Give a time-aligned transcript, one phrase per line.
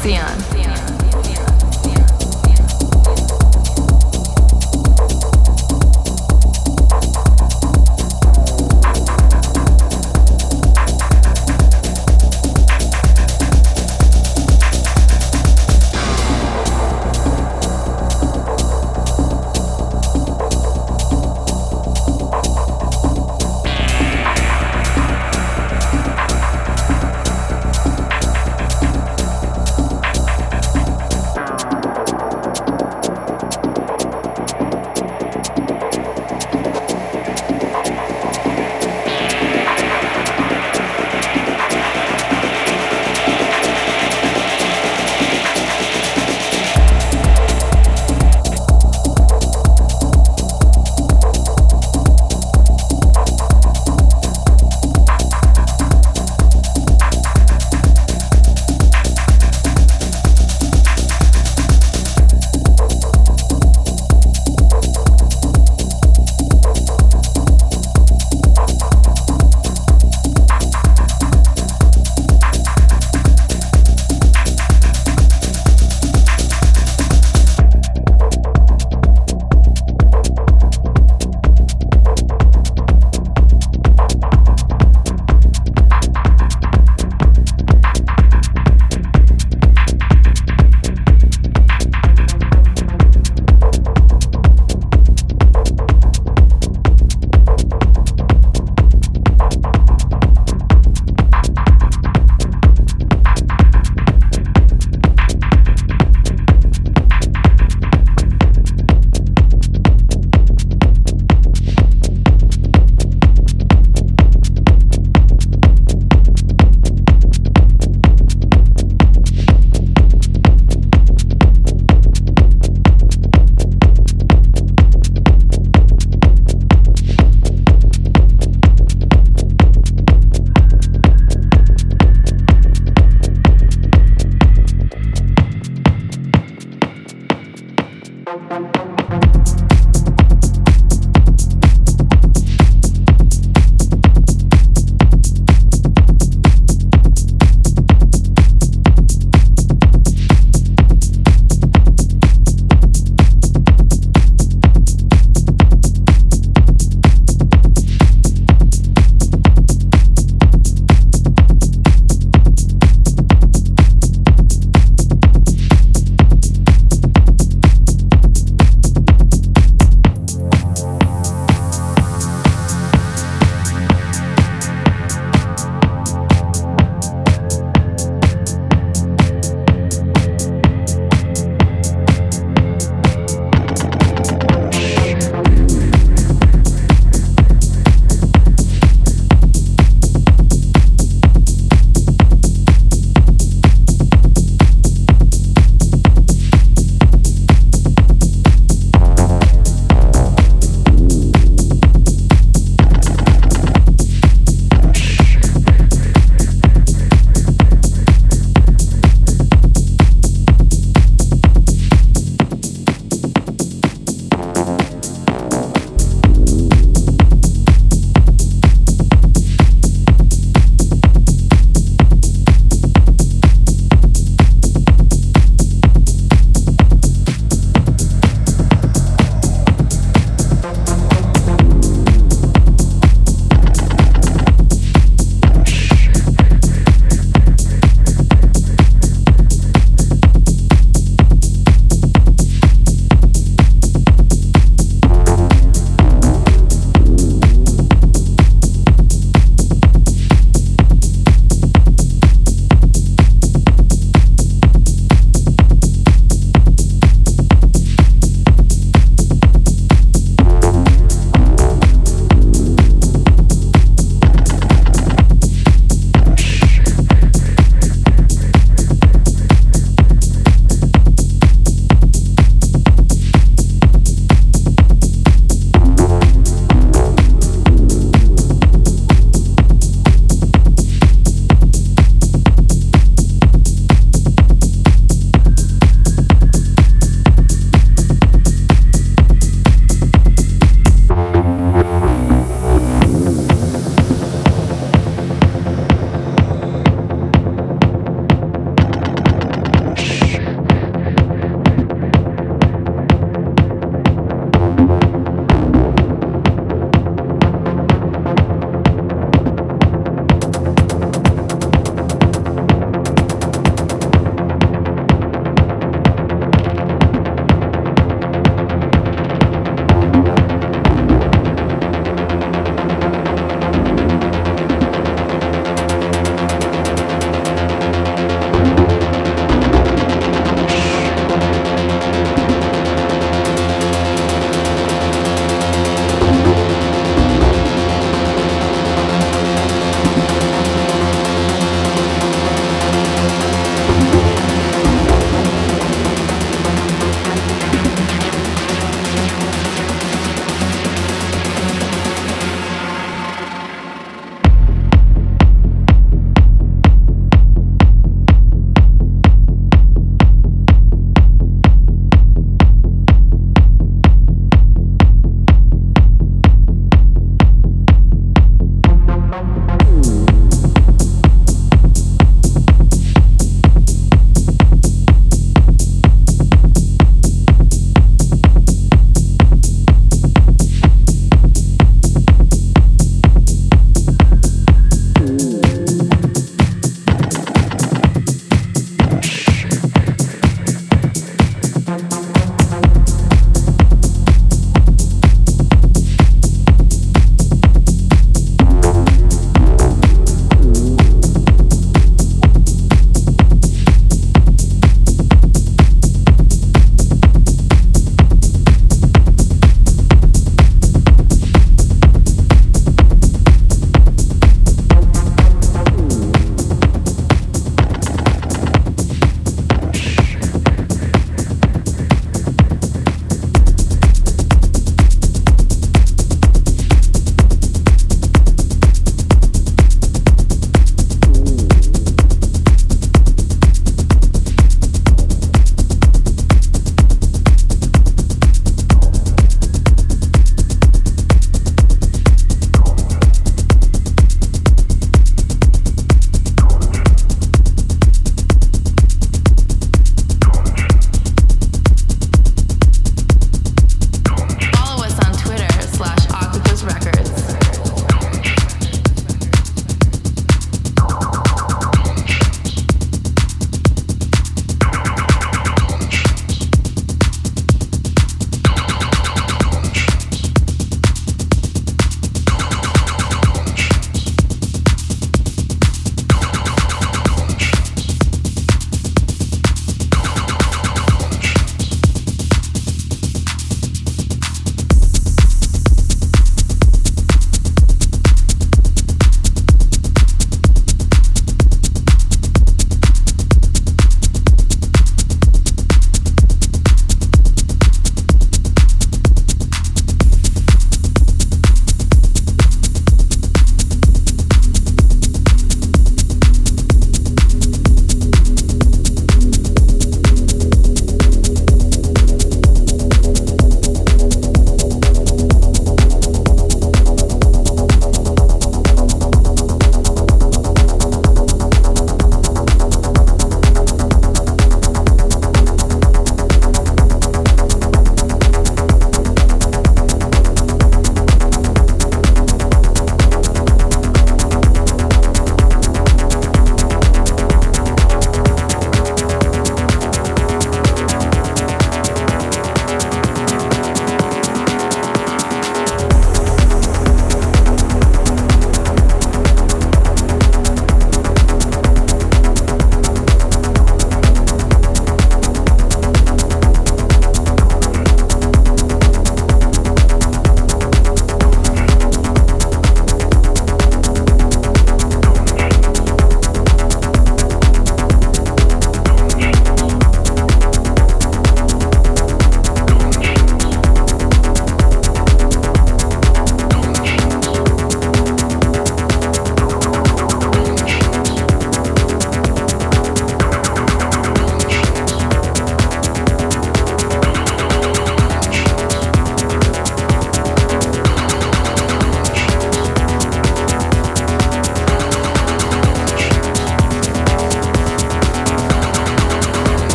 [0.00, 0.61] Sion.